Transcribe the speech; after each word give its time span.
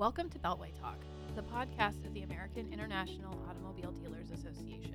Welcome 0.00 0.30
to 0.30 0.38
Beltway 0.38 0.72
Talk, 0.80 1.04
the 1.36 1.42
podcast 1.42 2.06
of 2.06 2.14
the 2.14 2.22
American 2.22 2.72
International 2.72 3.38
Automobile 3.46 3.92
Dealers 3.92 4.30
Association, 4.30 4.94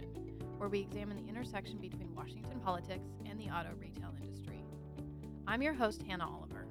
where 0.57 0.67
we 0.67 0.79
examine 0.79 1.23
the 1.23 1.29
intersection 1.29 1.77
between 1.77 2.15
Washington 2.15 2.59
politics 2.65 3.05
and 3.29 3.39
the 3.39 3.51
auto 3.51 3.69
retail 3.79 4.15
industry. 4.19 4.63
I'm 5.45 5.61
your 5.61 5.75
host, 5.75 6.01
Hannah 6.01 6.27
Oliver. 6.27 6.65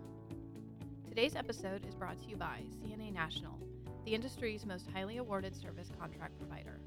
Today's 1.09 1.37
episode 1.37 1.87
is 1.87 1.95
brought 1.95 2.21
to 2.23 2.29
you 2.29 2.35
by 2.35 2.63
CNA 2.83 3.13
National, 3.13 3.57
the 4.05 4.17
industry's 4.17 4.67
most 4.67 4.89
highly 4.93 5.19
awarded 5.19 5.55
service 5.55 5.93
contract 5.97 6.37
provider. 6.37 6.81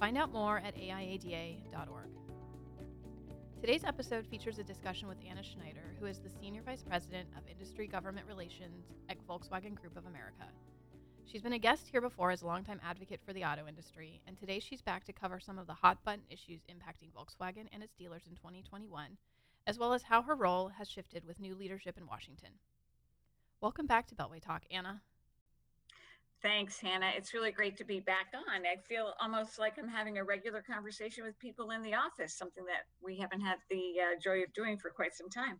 Find 0.00 0.18
out 0.18 0.32
more 0.32 0.58
at 0.58 0.74
AIADA.org. 0.74 2.08
Today's 3.58 3.84
episode 3.84 4.26
features 4.26 4.58
a 4.58 4.62
discussion 4.62 5.08
with 5.08 5.16
Anna 5.28 5.42
Schneider, 5.42 5.94
who 5.98 6.04
is 6.04 6.18
the 6.18 6.28
Senior 6.28 6.60
Vice 6.60 6.82
President 6.82 7.26
of 7.36 7.42
Industry 7.50 7.86
Government 7.86 8.26
Relations 8.28 8.84
at 9.08 9.16
Volkswagen 9.26 9.74
Group 9.74 9.96
of 9.96 10.04
America. 10.04 10.44
She's 11.24 11.40
been 11.40 11.54
a 11.54 11.58
guest 11.58 11.88
here 11.88 12.02
before 12.02 12.30
as 12.30 12.42
a 12.42 12.46
longtime 12.46 12.80
advocate 12.84 13.20
for 13.24 13.32
the 13.32 13.44
auto 13.44 13.66
industry, 13.66 14.20
and 14.26 14.36
today 14.36 14.60
she's 14.60 14.82
back 14.82 15.04
to 15.04 15.12
cover 15.14 15.40
some 15.40 15.58
of 15.58 15.66
the 15.66 15.72
hot 15.72 16.04
button 16.04 16.20
issues 16.28 16.60
impacting 16.68 17.10
Volkswagen 17.16 17.66
and 17.72 17.82
its 17.82 17.94
dealers 17.94 18.26
in 18.28 18.36
2021, 18.36 19.16
as 19.66 19.78
well 19.78 19.94
as 19.94 20.02
how 20.02 20.20
her 20.20 20.36
role 20.36 20.68
has 20.68 20.88
shifted 20.88 21.24
with 21.24 21.40
new 21.40 21.54
leadership 21.54 21.96
in 21.96 22.06
Washington. 22.06 22.50
Welcome 23.62 23.86
back 23.86 24.06
to 24.08 24.14
Beltway 24.14 24.40
Talk, 24.40 24.64
Anna. 24.70 25.00
Thanks, 26.42 26.78
Hannah. 26.78 27.10
It's 27.16 27.32
really 27.32 27.50
great 27.50 27.76
to 27.78 27.84
be 27.84 28.00
back 28.00 28.26
on. 28.34 28.66
I 28.66 28.76
feel 28.86 29.14
almost 29.20 29.58
like 29.58 29.78
I'm 29.78 29.88
having 29.88 30.18
a 30.18 30.24
regular 30.24 30.62
conversation 30.62 31.24
with 31.24 31.38
people 31.38 31.70
in 31.70 31.82
the 31.82 31.94
office, 31.94 32.34
something 32.34 32.64
that 32.66 32.84
we 33.02 33.16
haven't 33.16 33.40
had 33.40 33.56
the 33.70 33.94
uh, 34.00 34.20
joy 34.22 34.42
of 34.42 34.52
doing 34.52 34.76
for 34.76 34.90
quite 34.90 35.14
some 35.14 35.30
time. 35.30 35.58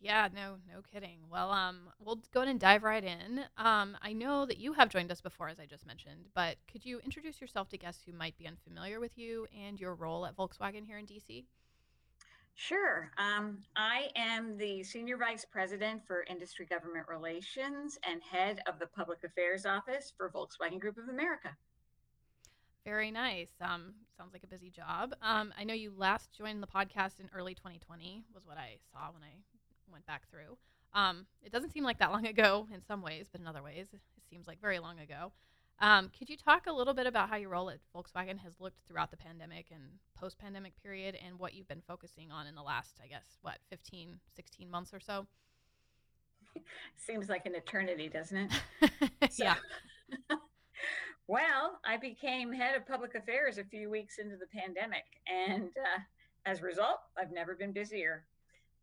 Yeah, 0.00 0.28
no, 0.34 0.56
no 0.66 0.80
kidding. 0.80 1.18
Well, 1.30 1.50
um, 1.50 1.90
we'll 1.98 2.22
go 2.32 2.40
ahead 2.40 2.50
and 2.50 2.58
dive 2.58 2.84
right 2.84 3.04
in. 3.04 3.44
Um, 3.58 3.98
I 4.00 4.14
know 4.14 4.46
that 4.46 4.56
you 4.56 4.72
have 4.72 4.88
joined 4.88 5.12
us 5.12 5.20
before, 5.20 5.48
as 5.48 5.60
I 5.60 5.66
just 5.66 5.86
mentioned, 5.86 6.28
but 6.34 6.56
could 6.72 6.86
you 6.86 7.00
introduce 7.00 7.38
yourself 7.38 7.68
to 7.68 7.76
guests 7.76 8.02
who 8.06 8.14
might 8.14 8.38
be 8.38 8.46
unfamiliar 8.46 8.98
with 8.98 9.18
you 9.18 9.46
and 9.54 9.78
your 9.78 9.94
role 9.94 10.24
at 10.24 10.36
Volkswagen 10.36 10.86
here 10.86 10.96
in 10.96 11.04
DC? 11.04 11.44
Sure. 12.60 13.10
Um, 13.16 13.62
I 13.74 14.10
am 14.16 14.58
the 14.58 14.82
Senior 14.82 15.16
Vice 15.16 15.46
President 15.46 16.06
for 16.06 16.26
Industry 16.28 16.66
Government 16.66 17.06
Relations 17.08 17.98
and 18.06 18.20
head 18.22 18.60
of 18.66 18.78
the 18.78 18.86
Public 18.86 19.24
Affairs 19.24 19.64
Office 19.64 20.12
for 20.14 20.28
Volkswagen 20.28 20.78
Group 20.78 20.98
of 20.98 21.08
America. 21.08 21.56
Very 22.84 23.10
nice. 23.10 23.48
Um, 23.62 23.94
sounds 24.14 24.34
like 24.34 24.42
a 24.44 24.46
busy 24.46 24.68
job. 24.68 25.14
Um, 25.22 25.54
I 25.58 25.64
know 25.64 25.72
you 25.72 25.90
last 25.96 26.34
joined 26.36 26.62
the 26.62 26.66
podcast 26.66 27.18
in 27.18 27.30
early 27.34 27.54
2020, 27.54 28.24
was 28.34 28.44
what 28.44 28.58
I 28.58 28.76
saw 28.92 29.10
when 29.10 29.22
I 29.22 29.32
went 29.90 30.04
back 30.04 30.28
through. 30.30 30.58
Um, 30.92 31.24
it 31.42 31.52
doesn't 31.52 31.72
seem 31.72 31.84
like 31.84 31.98
that 32.00 32.12
long 32.12 32.26
ago 32.26 32.68
in 32.74 32.82
some 32.86 33.00
ways, 33.00 33.24
but 33.32 33.40
in 33.40 33.46
other 33.46 33.62
ways, 33.62 33.86
it 33.94 34.00
seems 34.28 34.46
like 34.46 34.60
very 34.60 34.80
long 34.80 34.98
ago. 34.98 35.32
Um, 35.80 36.10
could 36.16 36.28
you 36.28 36.36
talk 36.36 36.66
a 36.66 36.72
little 36.72 36.92
bit 36.92 37.06
about 37.06 37.30
how 37.30 37.36
your 37.36 37.50
role 37.50 37.70
at 37.70 37.78
Volkswagen 37.96 38.38
has 38.38 38.60
looked 38.60 38.80
throughout 38.86 39.10
the 39.10 39.16
pandemic 39.16 39.66
and 39.72 39.82
post 40.14 40.38
pandemic 40.38 40.74
period 40.82 41.16
and 41.24 41.38
what 41.38 41.54
you've 41.54 41.68
been 41.68 41.82
focusing 41.86 42.30
on 42.30 42.46
in 42.46 42.54
the 42.54 42.62
last, 42.62 43.00
I 43.02 43.06
guess, 43.06 43.38
what, 43.40 43.58
15, 43.70 44.20
16 44.36 44.70
months 44.70 44.92
or 44.92 45.00
so? 45.00 45.26
Seems 46.96 47.30
like 47.30 47.46
an 47.46 47.54
eternity, 47.54 48.08
doesn't 48.08 48.36
it? 48.82 49.10
yeah. 49.38 49.54
well, 51.26 51.78
I 51.86 51.96
became 51.96 52.52
head 52.52 52.76
of 52.76 52.86
public 52.86 53.14
affairs 53.14 53.56
a 53.56 53.64
few 53.64 53.88
weeks 53.88 54.18
into 54.18 54.36
the 54.36 54.46
pandemic. 54.46 55.04
And 55.26 55.70
uh, 55.78 56.00
as 56.44 56.60
a 56.60 56.64
result, 56.64 56.98
I've 57.18 57.32
never 57.32 57.54
been 57.54 57.72
busier. 57.72 58.24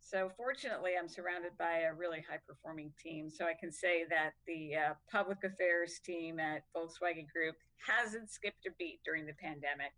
So 0.09 0.31
fortunately, 0.38 0.91
I'm 0.97 1.09
surrounded 1.09 1.52
by 1.59 1.80
a 1.80 1.94
really 1.94 2.23
high 2.30 2.39
performing 2.47 2.94
team. 3.03 3.30
So 3.30 3.44
I 3.44 3.53
can 3.53 3.73
say 3.73 4.05
that 4.09 4.31
the 4.47 4.75
uh, 4.75 4.94
public 5.11 5.44
affairs 5.44 6.00
team 6.00 6.39
at 6.39 6.63
Volkswagen 6.73 7.27
Group 7.27 7.58
hasn't 7.86 8.31
skipped 8.31 8.66
a 8.66 8.72
beat 8.80 9.02
during 9.03 9.25
the 9.25 9.33
pandemic. 9.33 9.91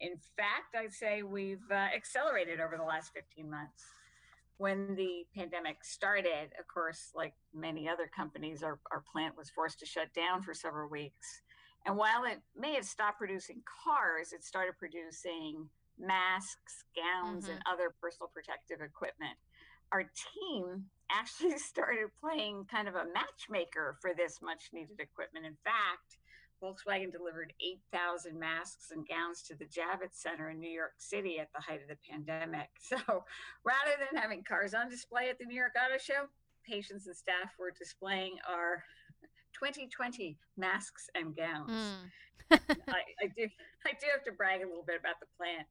In 0.00 0.16
fact, 0.36 0.74
I'd 0.76 0.92
say 0.92 1.22
we've 1.22 1.62
uh, 1.70 1.74
accelerated 1.74 2.58
over 2.58 2.76
the 2.76 2.82
last 2.82 3.12
15 3.14 3.48
months. 3.48 3.84
When 4.56 4.96
the 4.96 5.24
pandemic 5.36 5.84
started, 5.84 6.50
of 6.58 6.66
course, 6.66 7.12
like 7.14 7.34
many 7.54 7.88
other 7.88 8.10
companies, 8.14 8.64
our, 8.64 8.80
our 8.90 9.04
plant 9.12 9.36
was 9.36 9.50
forced 9.50 9.78
to 9.80 9.86
shut 9.86 10.12
down 10.14 10.42
for 10.42 10.52
several 10.52 10.90
weeks. 10.90 11.42
And 11.86 11.96
while 11.96 12.24
it 12.24 12.40
may 12.58 12.74
have 12.74 12.84
stopped 12.84 13.18
producing 13.18 13.62
cars, 13.84 14.32
it 14.32 14.42
started 14.42 14.74
producing 14.80 15.68
masks, 16.06 16.84
gowns, 16.94 17.44
mm-hmm. 17.44 17.52
and 17.52 17.62
other 17.70 17.94
personal 18.00 18.30
protective 18.32 18.80
equipment. 18.80 19.36
Our 19.92 20.04
team 20.04 20.86
actually 21.10 21.58
started 21.58 22.08
playing 22.20 22.66
kind 22.70 22.88
of 22.88 22.94
a 22.94 23.06
matchmaker 23.12 23.96
for 24.00 24.12
this 24.16 24.40
much 24.42 24.70
needed 24.72 25.00
equipment. 25.00 25.46
In 25.46 25.56
fact, 25.64 26.18
Volkswagen 26.62 27.12
delivered 27.12 27.52
8,000 27.92 28.38
masks 28.38 28.90
and 28.90 29.06
gowns 29.06 29.42
to 29.42 29.54
the 29.54 29.66
Javits 29.66 30.14
Center 30.22 30.50
in 30.50 30.60
New 30.60 30.70
York 30.70 30.94
City 30.98 31.38
at 31.38 31.48
the 31.54 31.60
height 31.60 31.82
of 31.82 31.88
the 31.88 31.98
pandemic. 32.08 32.70
So 32.80 32.96
rather 33.64 33.96
than 33.98 34.20
having 34.20 34.44
cars 34.44 34.72
on 34.72 34.88
display 34.88 35.28
at 35.28 35.38
the 35.38 35.46
New 35.46 35.56
York 35.56 35.72
Auto 35.76 35.98
Show, 35.98 36.28
patients 36.66 37.06
and 37.06 37.16
staff 37.16 37.52
were 37.58 37.72
displaying 37.76 38.36
our 38.48 38.84
2020 39.54 40.36
masks 40.56 41.08
and 41.14 41.36
gowns. 41.36 41.70
Mm. 41.70 42.60
I, 42.88 43.02
I, 43.22 43.26
do 43.36 43.48
I 43.86 43.92
do 43.98 44.06
have 44.12 44.24
to 44.24 44.32
brag 44.32 44.62
a 44.62 44.68
little 44.68 44.84
bit 44.86 45.00
about 45.00 45.18
the 45.20 45.26
plant 45.36 45.66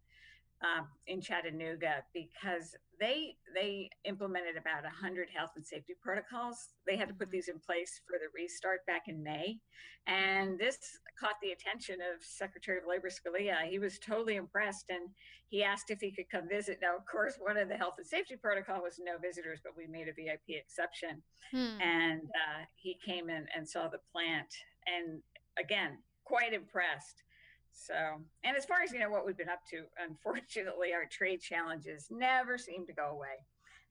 um, 0.63 0.87
in 1.07 1.21
Chattanooga 1.21 2.03
because 2.13 2.75
they 2.99 3.35
they 3.53 3.89
implemented 4.05 4.55
about 4.55 4.83
100 4.83 5.27
health 5.29 5.51
and 5.55 5.65
safety 5.65 5.93
protocols. 6.01 6.69
They 6.87 6.95
had 6.95 7.09
to 7.09 7.13
put 7.13 7.27
mm-hmm. 7.27 7.33
these 7.33 7.47
in 7.49 7.59
place 7.59 7.99
for 8.07 8.17
the 8.17 8.31
restart 8.33 8.85
back 8.85 9.03
in 9.07 9.21
May, 9.21 9.59
and 10.07 10.57
this 10.57 10.77
caught 11.19 11.35
the 11.41 11.51
attention 11.51 11.95
of 11.95 12.23
Secretary 12.23 12.77
of 12.77 12.85
Labor 12.87 13.09
Scalia. 13.09 13.67
He 13.69 13.79
was 13.79 13.99
totally 13.99 14.37
impressed, 14.37 14.85
and 14.89 15.09
he 15.49 15.63
asked 15.63 15.91
if 15.91 15.99
he 15.99 16.11
could 16.11 16.29
come 16.29 16.47
visit. 16.47 16.79
Now, 16.81 16.95
of 16.95 17.05
course, 17.05 17.35
one 17.39 17.57
of 17.57 17.67
the 17.67 17.75
health 17.75 17.95
and 17.97 18.07
safety 18.07 18.35
protocol 18.35 18.81
was 18.81 18.99
no 19.03 19.17
visitors, 19.21 19.59
but 19.63 19.73
we 19.77 19.85
made 19.85 20.07
a 20.07 20.13
VIP 20.13 20.57
exception, 20.57 21.21
hmm. 21.51 21.81
and 21.81 22.21
uh, 22.21 22.63
he 22.75 22.97
came 23.05 23.29
in 23.29 23.45
and 23.55 23.67
saw 23.67 23.87
the 23.87 23.99
plant, 24.11 24.47
and 24.87 25.21
again, 25.57 25.97
quite 26.23 26.53
impressed 26.53 27.23
so, 27.73 28.21
and 28.43 28.55
as 28.55 28.65
far 28.65 28.81
as 28.83 28.91
you 28.91 28.99
know, 28.99 29.09
what 29.09 29.25
we've 29.25 29.37
been 29.37 29.49
up 29.49 29.65
to, 29.71 29.83
unfortunately, 29.99 30.93
our 30.93 31.05
trade 31.09 31.41
challenges 31.41 32.07
never 32.09 32.57
seem 32.57 32.85
to 32.85 32.93
go 32.93 33.09
away. 33.09 33.41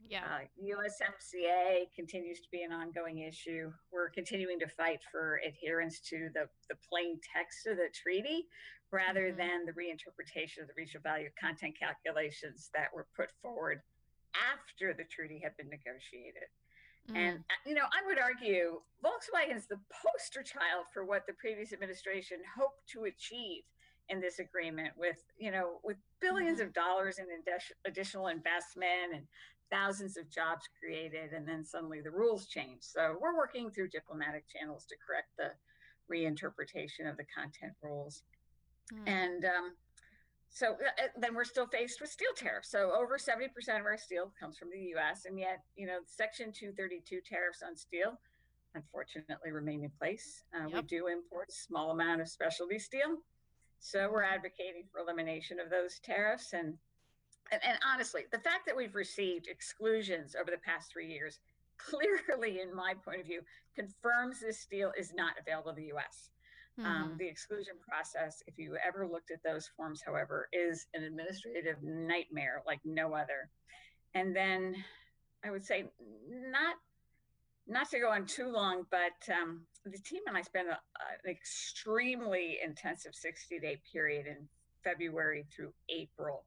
Yeah. 0.08 0.24
Uh, 0.24 0.44
USMCA 0.58 1.86
continues 1.94 2.40
to 2.40 2.48
be 2.50 2.62
an 2.62 2.72
ongoing 2.72 3.18
issue. 3.18 3.72
We're 3.92 4.10
continuing 4.10 4.58
to 4.60 4.68
fight 4.68 5.00
for 5.10 5.40
adherence 5.46 6.00
to 6.10 6.28
the, 6.34 6.48
the 6.68 6.76
plain 6.88 7.20
text 7.34 7.66
of 7.66 7.76
the 7.76 7.88
treaty 7.94 8.46
rather 8.90 9.28
mm-hmm. 9.28 9.38
than 9.38 9.66
the 9.66 9.72
reinterpretation 9.72 10.62
of 10.62 10.68
the 10.68 10.74
regional 10.76 11.02
value 11.02 11.28
content 11.40 11.74
calculations 11.78 12.70
that 12.74 12.88
were 12.94 13.06
put 13.16 13.30
forward 13.42 13.80
after 14.34 14.94
the 14.94 15.04
treaty 15.04 15.40
had 15.42 15.56
been 15.56 15.68
negotiated. 15.68 16.48
Mm. 17.10 17.16
And, 17.16 17.44
you 17.66 17.74
know, 17.74 17.82
I 17.82 18.06
would 18.06 18.18
argue 18.18 18.80
Volkswagen 19.04 19.56
is 19.56 19.66
the 19.66 19.80
poster 19.90 20.42
child 20.42 20.86
for 20.92 21.04
what 21.04 21.26
the 21.26 21.32
previous 21.34 21.72
administration 21.72 22.38
hoped 22.56 22.88
to 22.90 23.04
achieve 23.04 23.62
in 24.08 24.20
this 24.20 24.38
agreement 24.38 24.92
with, 24.96 25.16
you 25.38 25.50
know, 25.50 25.80
with 25.82 25.96
1000000000s 26.22 26.32
mm-hmm. 26.32 26.60
of 26.62 26.72
dollars 26.72 27.18
in 27.18 27.26
additional 27.84 28.28
investment 28.28 29.14
and 29.14 29.24
thousands 29.70 30.16
of 30.16 30.30
jobs 30.30 30.68
created. 30.78 31.32
And 31.32 31.46
then 31.46 31.64
suddenly 31.64 32.00
the 32.00 32.10
rules 32.10 32.46
changed. 32.46 32.84
So 32.84 33.16
we're 33.20 33.36
working 33.36 33.70
through 33.70 33.88
diplomatic 33.88 34.44
channels 34.48 34.86
to 34.86 34.94
correct 35.04 35.30
the 35.38 35.52
reinterpretation 36.12 37.10
of 37.10 37.16
the 37.16 37.24
content 37.36 37.72
rules. 37.82 38.22
Mm. 38.92 39.08
And, 39.08 39.44
um, 39.44 39.72
so 40.52 40.72
uh, 40.72 41.04
uh, 41.04 41.08
then 41.18 41.34
we're 41.34 41.44
still 41.44 41.66
faced 41.66 42.00
with 42.00 42.10
steel 42.10 42.32
tariffs. 42.36 42.70
So 42.70 42.92
over 42.92 43.18
70% 43.18 43.46
of 43.80 43.86
our 43.86 43.96
steel 43.96 44.32
comes 44.38 44.58
from 44.58 44.68
the 44.70 44.94
US. 44.96 45.24
And 45.24 45.38
yet, 45.38 45.62
you 45.76 45.86
know, 45.86 45.98
Section 46.06 46.52
232 46.52 47.20
tariffs 47.28 47.62
on 47.66 47.76
steel 47.76 48.18
unfortunately 48.74 49.50
remain 49.50 49.84
in 49.84 49.90
place. 49.98 50.44
Uh, 50.54 50.66
yep. 50.66 50.74
We 50.74 50.82
do 50.82 51.06
import 51.08 51.48
a 51.50 51.52
small 51.52 51.90
amount 51.90 52.20
of 52.20 52.28
specialty 52.28 52.78
steel. 52.78 53.18
So 53.80 54.08
we're 54.10 54.22
advocating 54.22 54.84
for 54.90 55.00
elimination 55.00 55.58
of 55.58 55.70
those 55.70 55.98
tariffs. 55.98 56.52
And, 56.52 56.74
and, 57.50 57.60
and 57.64 57.78
honestly, 57.86 58.22
the 58.30 58.38
fact 58.38 58.66
that 58.66 58.76
we've 58.76 58.94
received 58.94 59.48
exclusions 59.48 60.34
over 60.40 60.50
the 60.50 60.58
past 60.58 60.92
three 60.92 61.08
years 61.08 61.40
clearly, 61.78 62.60
in 62.60 62.74
my 62.74 62.94
point 63.04 63.20
of 63.20 63.26
view, 63.26 63.40
confirms 63.74 64.40
this 64.40 64.60
steel 64.60 64.92
is 64.96 65.12
not 65.14 65.34
available 65.40 65.70
in 65.70 65.76
the 65.76 65.92
US. 65.96 66.30
Um, 66.78 66.84
mm-hmm. 66.84 67.02
Um, 67.02 67.16
the 67.18 67.28
exclusion 67.28 67.74
process, 67.86 68.42
if 68.46 68.58
you 68.58 68.76
ever 68.86 69.06
looked 69.06 69.30
at 69.30 69.42
those 69.44 69.68
forms, 69.76 70.00
however, 70.04 70.48
is 70.52 70.86
an 70.94 71.04
administrative 71.04 71.82
nightmare 71.82 72.62
like 72.66 72.80
no 72.84 73.14
other. 73.14 73.50
And 74.14 74.34
then 74.34 74.76
I 75.44 75.50
would 75.50 75.64
say, 75.64 75.84
not 76.30 76.76
not 77.68 77.88
to 77.90 78.00
go 78.00 78.10
on 78.10 78.26
too 78.26 78.50
long, 78.50 78.84
but 78.90 79.32
um, 79.32 79.62
the 79.84 79.98
team 79.98 80.22
and 80.26 80.36
I 80.36 80.42
spent 80.42 80.68
a, 80.68 80.72
an 80.72 81.30
extremely 81.30 82.58
intensive 82.64 83.14
60 83.14 83.60
day 83.60 83.80
period 83.92 84.26
in 84.26 84.48
February 84.82 85.46
through 85.54 85.72
April 85.88 86.44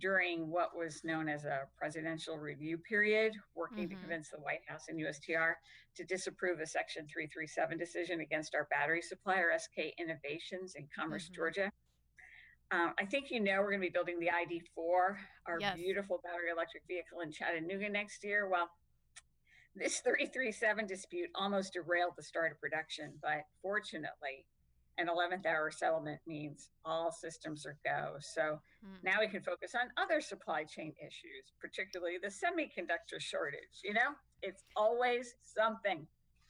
during 0.00 0.50
what 0.50 0.76
was 0.76 1.02
known 1.04 1.28
as 1.28 1.44
a 1.44 1.62
presidential 1.76 2.38
review 2.38 2.78
period, 2.78 3.32
working 3.54 3.84
mm-hmm. 3.84 3.94
to 3.94 4.00
convince 4.00 4.28
the 4.30 4.38
White 4.38 4.60
House 4.66 4.86
and 4.88 4.98
USTR 4.98 5.54
to 5.96 6.04
disapprove 6.04 6.60
a 6.60 6.66
Section 6.66 7.06
337 7.06 7.78
decision 7.78 8.20
against 8.20 8.54
our 8.54 8.66
battery 8.70 9.02
supplier, 9.02 9.50
SK 9.58 9.94
Innovations 9.98 10.74
in 10.74 10.86
Commerce, 10.94 11.24
mm-hmm. 11.24 11.34
Georgia. 11.34 11.72
Um, 12.70 12.92
I 12.98 13.06
think 13.06 13.30
you 13.30 13.40
know 13.40 13.60
we're 13.60 13.70
going 13.70 13.80
to 13.80 13.86
be 13.86 13.92
building 13.92 14.20
the 14.20 14.28
ID4, 14.28 15.16
our 15.46 15.58
yes. 15.58 15.74
beautiful 15.74 16.20
battery 16.22 16.50
electric 16.52 16.82
vehicle 16.86 17.20
in 17.22 17.32
Chattanooga 17.32 17.88
next 17.88 18.22
year. 18.22 18.46
Well, 18.46 18.68
this 19.74 20.00
337 20.00 20.86
dispute 20.86 21.30
almost 21.34 21.72
derailed 21.72 22.12
the 22.16 22.22
start 22.22 22.52
of 22.52 22.60
production, 22.60 23.14
but 23.22 23.44
fortunately, 23.62 24.44
an 24.98 25.06
11th 25.06 25.46
hour 25.46 25.70
settlement 25.70 26.20
means 26.26 26.68
all 26.84 27.12
systems 27.12 27.64
are 27.64 27.78
go. 27.84 28.16
So 28.20 28.60
mm. 28.84 29.04
now 29.04 29.20
we 29.20 29.28
can 29.28 29.42
focus 29.42 29.72
on 29.74 29.88
other 29.96 30.20
supply 30.20 30.64
chain 30.64 30.92
issues, 31.00 31.52
particularly 31.60 32.16
the 32.20 32.28
semiconductor 32.28 33.20
shortage. 33.20 33.80
You 33.84 33.94
know, 33.94 34.10
it's 34.42 34.64
always 34.76 35.34
something. 35.44 36.06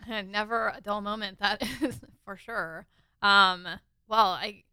Never 0.09 0.73
a 0.75 0.81
dull 0.81 1.01
moment, 1.01 1.39
that 1.41 1.63
is 1.83 2.01
for 2.25 2.37
sure. 2.37 2.87
Um, 3.23 3.67
well, 4.09 4.29
I 4.29 4.65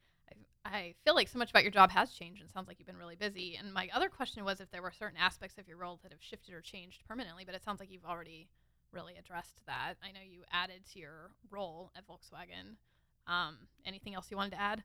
I 0.65 0.95
feel 1.03 1.13
like 1.13 1.27
so 1.27 1.37
much 1.37 1.51
about 1.51 1.61
your 1.61 1.71
job 1.71 1.91
has 1.91 2.11
changed 2.11 2.41
and 2.41 2.49
sounds 2.49 2.67
like 2.67 2.79
you've 2.79 2.87
been 2.87 2.97
really 2.97 3.15
busy. 3.15 3.55
And 3.55 3.71
my 3.71 3.87
other 3.93 4.09
question 4.09 4.43
was 4.43 4.59
if 4.59 4.71
there 4.71 4.81
were 4.81 4.91
certain 4.91 5.19
aspects 5.19 5.59
of 5.59 5.67
your 5.67 5.77
role 5.77 5.99
that 6.01 6.11
have 6.11 6.21
shifted 6.23 6.55
or 6.55 6.61
changed 6.61 7.03
permanently, 7.07 7.45
but 7.45 7.53
it 7.53 7.63
sounds 7.63 7.79
like 7.79 7.91
you've 7.91 8.05
already 8.05 8.49
really 8.91 9.13
addressed 9.15 9.61
that. 9.67 9.93
I 10.03 10.11
know 10.11 10.21
you 10.25 10.41
added 10.51 10.81
to 10.93 10.99
your 10.99 11.31
role 11.51 11.91
at 11.95 12.07
Volkswagen. 12.07 12.77
Um, 13.27 13.57
anything 13.85 14.13
else 14.13 14.27
you 14.29 14.37
wanted 14.37 14.51
to 14.51 14.61
add? 14.61 14.83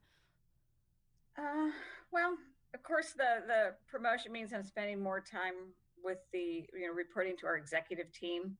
Uh, 1.39 1.71
well, 2.13 2.37
of 2.75 2.83
course, 2.83 3.13
the 3.13 3.43
the 3.47 3.75
promotion 3.91 4.33
means 4.33 4.53
I'm 4.53 4.65
spending 4.65 5.03
more 5.03 5.21
time 5.21 5.55
with 6.03 6.19
the 6.33 6.67
you 6.73 6.87
know 6.87 6.93
reporting 6.95 7.37
to 7.41 7.47
our 7.47 7.57
executive 7.57 8.13
team, 8.13 8.57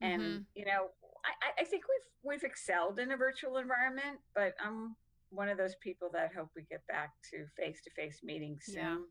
and 0.00 0.22
mm-hmm. 0.22 0.42
you 0.54 0.64
know 0.64 0.88
I, 1.24 1.62
I 1.62 1.64
think 1.64 1.84
we've 1.88 2.34
we've 2.34 2.44
excelled 2.44 2.98
in 2.98 3.12
a 3.12 3.16
virtual 3.16 3.58
environment, 3.58 4.18
but 4.34 4.54
I'm 4.64 4.96
one 5.30 5.48
of 5.48 5.58
those 5.58 5.74
people 5.76 6.08
that 6.12 6.32
hope 6.34 6.48
we 6.56 6.62
get 6.62 6.86
back 6.86 7.12
to 7.30 7.44
face 7.56 7.82
to 7.84 7.90
face 7.90 8.20
meetings 8.22 8.64
soon. 8.66 9.04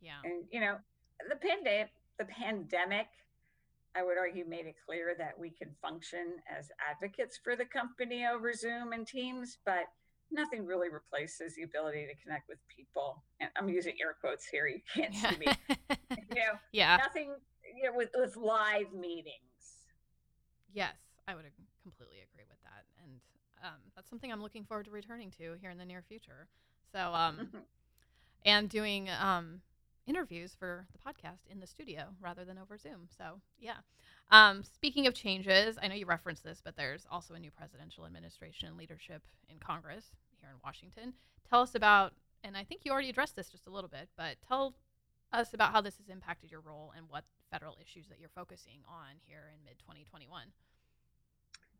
Yeah. 0.00 0.12
yeah. 0.24 0.30
And 0.30 0.44
you 0.50 0.60
know, 0.60 0.76
the 1.28 1.36
pandemic 1.36 1.90
the 2.18 2.24
pandemic 2.26 3.08
I 3.94 4.02
would 4.02 4.16
argue 4.18 4.44
made 4.46 4.66
it 4.66 4.76
clear 4.86 5.14
that 5.18 5.38
we 5.38 5.50
can 5.50 5.68
function 5.82 6.36
as 6.58 6.70
advocates 6.90 7.38
for 7.42 7.56
the 7.56 7.64
company 7.64 8.26
over 8.26 8.52
Zoom 8.54 8.92
and 8.92 9.06
Teams, 9.06 9.58
but 9.66 9.84
nothing 10.30 10.64
really 10.64 10.88
replaces 10.88 11.54
the 11.54 11.62
ability 11.62 12.06
to 12.06 12.22
connect 12.22 12.48
with 12.48 12.58
people. 12.74 13.22
And 13.40 13.50
I'm 13.56 13.68
using 13.68 13.94
air 14.00 14.16
quotes 14.18 14.46
here. 14.46 14.66
You 14.66 14.80
can't 14.94 15.14
see 15.14 15.36
me. 15.38 15.46
you 16.10 16.36
know, 16.36 16.58
yeah. 16.72 16.96
Nothing 16.96 17.34
you 17.76 17.84
know 17.84 17.96
with, 17.96 18.10
with 18.14 18.36
live 18.36 18.92
meetings. 18.92 19.36
Yes, 20.72 20.94
I 21.28 21.34
would 21.34 21.44
completely 21.82 22.16
agree 22.32 22.44
with 22.48 22.58
that. 22.64 22.84
And 23.02 23.20
um, 23.62 23.80
that's 23.94 24.08
something 24.08 24.32
I'm 24.32 24.42
looking 24.42 24.64
forward 24.64 24.86
to 24.86 24.90
returning 24.90 25.30
to 25.32 25.54
here 25.60 25.70
in 25.70 25.78
the 25.78 25.84
near 25.84 26.02
future. 26.02 26.48
So, 26.92 26.98
um, 26.98 27.48
and 28.44 28.68
doing 28.68 29.08
um, 29.10 29.60
interviews 30.06 30.54
for 30.58 30.86
the 30.92 30.98
podcast 30.98 31.46
in 31.50 31.60
the 31.60 31.66
studio 31.66 32.04
rather 32.20 32.44
than 32.44 32.58
over 32.58 32.76
Zoom. 32.76 33.08
So, 33.16 33.40
yeah. 33.58 33.78
Um, 34.30 34.62
speaking 34.62 35.06
of 35.06 35.14
changes, 35.14 35.78
I 35.80 35.88
know 35.88 35.94
you 35.94 36.06
referenced 36.06 36.44
this, 36.44 36.60
but 36.64 36.76
there's 36.76 37.06
also 37.10 37.34
a 37.34 37.38
new 37.38 37.50
presidential 37.50 38.06
administration 38.06 38.68
and 38.68 38.76
leadership 38.76 39.22
in 39.48 39.58
Congress 39.58 40.06
here 40.40 40.50
in 40.50 40.56
Washington. 40.64 41.12
Tell 41.48 41.60
us 41.60 41.74
about, 41.74 42.14
and 42.42 42.56
I 42.56 42.64
think 42.64 42.82
you 42.84 42.92
already 42.92 43.10
addressed 43.10 43.36
this 43.36 43.50
just 43.50 43.66
a 43.66 43.70
little 43.70 43.90
bit, 43.90 44.08
but 44.16 44.36
tell 44.46 44.74
us 45.32 45.54
about 45.54 45.72
how 45.72 45.80
this 45.80 45.96
has 45.98 46.08
impacted 46.08 46.50
your 46.50 46.60
role 46.60 46.92
and 46.96 47.06
what 47.08 47.24
federal 47.50 47.76
issues 47.80 48.06
that 48.08 48.18
you're 48.20 48.30
focusing 48.34 48.80
on 48.88 49.16
here 49.26 49.50
in 49.52 49.64
mid 49.64 49.78
2021. 49.78 50.44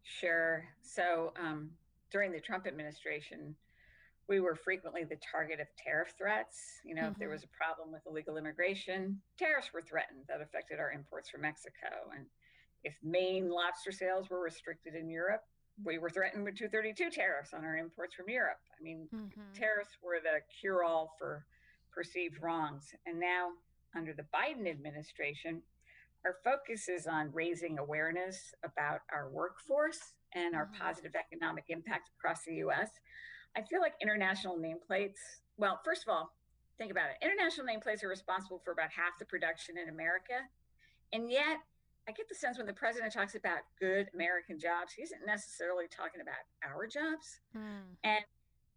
Sure. 0.03 0.65
So 0.83 1.33
um, 1.41 1.71
during 2.11 2.33
the 2.33 2.41
Trump 2.41 2.67
administration, 2.67 3.55
we 4.33 4.41
were 4.41 4.55
frequently 4.55 5.05
the 5.05 5.21
target 5.21 5.61
of 5.61 5.67
tariff 5.77 6.15
threats. 6.17 6.81
You 6.87 6.95
know, 6.95 7.03
mm-hmm. 7.03 7.13
if 7.13 7.19
there 7.19 7.29
mm-hmm. 7.29 7.35
was 7.35 7.45
a 7.45 7.49
problem 7.49 7.93
with 7.93 8.01
illegal 8.09 8.39
immigration, 8.39 9.21
tariffs 9.39 9.75
were 9.75 9.83
threatened 9.83 10.25
that 10.27 10.41
affected 10.41 10.81
our 10.81 10.91
imports 10.91 11.29
from 11.29 11.43
Mexico. 11.43 12.09
And 12.17 12.25
if 12.83 12.95
Maine 13.03 13.51
lobster 13.51 13.93
sales 13.93 14.31
were 14.31 14.41
restricted 14.41 14.95
in 14.95 15.11
Europe, 15.11 15.43
we 15.85 15.99
were 15.99 16.09
threatened 16.09 16.45
with 16.45 16.57
232 16.57 17.11
tariffs 17.11 17.53
on 17.53 17.63
our 17.63 17.77
imports 17.77 18.15
from 18.15 18.31
Europe. 18.31 18.65
I 18.73 18.83
mean, 18.83 19.07
mm-hmm. 19.15 19.53
tariffs 19.53 19.99
were 20.03 20.19
the 20.23 20.41
cure 20.61 20.83
all 20.83 21.15
for 21.19 21.45
perceived 21.93 22.41
wrongs. 22.41 22.85
And 23.05 23.21
now, 23.21 23.51
under 23.95 24.15
the 24.15 24.25
Biden 24.35 24.67
administration, 24.67 25.61
our 26.25 26.37
focus 26.43 26.89
is 26.89 27.07
on 27.07 27.31
raising 27.35 27.79
awareness 27.79 28.55
about 28.65 29.01
our 29.13 29.29
workforce 29.29 30.15
and 30.35 30.55
our 30.55 30.65
mm-hmm. 30.65 30.83
positive 30.83 31.13
economic 31.17 31.65
impact 31.69 32.09
across 32.17 32.45
the 32.47 32.55
US. 32.67 32.89
I 33.57 33.63
feel 33.63 33.81
like 33.81 33.95
international 34.01 34.59
nameplates, 34.59 35.19
well, 35.57 35.81
first 35.85 36.03
of 36.03 36.13
all, 36.13 36.33
think 36.79 36.91
about 36.91 37.11
it. 37.11 37.25
International 37.25 37.67
nameplates 37.67 38.03
are 38.03 38.09
responsible 38.09 38.61
for 38.65 38.73
about 38.73 38.91
half 38.91 39.19
the 39.19 39.25
production 39.25 39.77
in 39.77 39.89
America. 39.89 40.41
And 41.13 41.31
yet, 41.31 41.59
I 42.09 42.13
get 42.13 42.29
the 42.29 42.35
sense 42.35 42.59
when 42.59 42.67
the 42.67 42.73
president 42.73 43.13
talks 43.13 43.35
about 43.35 43.61
good 43.79 44.09
American 44.15 44.59
jobs, 44.59 44.93
he 44.95 45.03
isn't 45.03 45.27
necessarily 45.27 45.85
talking 45.87 46.21
about 46.21 46.43
our 46.65 46.87
jobs. 46.87 47.41
Mm. 47.57 47.95
And 48.03 48.25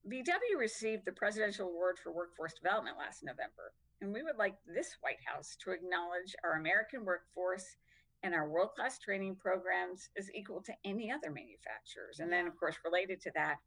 VW 0.08 0.60
received 0.60 1.06
the 1.06 1.12
Presidential 1.12 1.68
Award 1.68 1.98
for 1.98 2.14
Workforce 2.14 2.54
Development 2.54 2.98
last 2.98 3.24
November. 3.24 3.74
And 4.02 4.14
we 4.14 4.22
would 4.22 4.38
like 4.38 4.56
this 4.68 4.98
White 5.02 5.24
House 5.26 5.58
to 5.64 5.72
acknowledge 5.72 6.36
our 6.44 6.60
American 6.60 7.06
workforce 7.06 7.78
and 8.22 8.36
our 8.36 8.48
world 8.48 8.70
class 8.76 9.00
training 9.00 9.38
programs 9.38 10.10
is 10.16 10.30
equal 10.36 10.62
to 10.62 10.74
any 10.84 11.12
other 11.12 11.32
manufacturers. 11.32 12.20
And 12.20 12.32
then, 12.32 12.46
of 12.46 12.58
course, 12.58 12.76
related 12.84 13.22
to 13.22 13.32
that, 13.36 13.58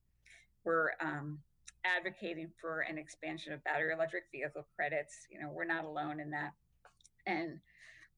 we're 0.64 0.90
um, 1.00 1.38
advocating 1.84 2.50
for 2.60 2.80
an 2.80 2.98
expansion 2.98 3.52
of 3.52 3.62
battery 3.64 3.92
electric 3.92 4.24
vehicle 4.32 4.66
credits. 4.76 5.26
You 5.30 5.40
know, 5.40 5.50
we're 5.52 5.64
not 5.64 5.84
alone 5.84 6.20
in 6.20 6.30
that. 6.30 6.52
And 7.26 7.60